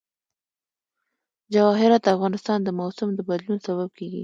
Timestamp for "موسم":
2.79-3.09